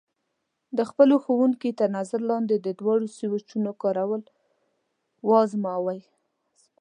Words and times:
د 0.77 0.79
خپلو 0.89 1.15
ښوونکي 1.23 1.69
تر 1.79 1.89
نظر 1.97 2.19
لاندې 2.29 2.55
د 2.59 2.67
دواړو 2.79 3.05
سویچونو 3.17 3.71
کارول 3.81 4.21
وازموئ. 5.29 5.99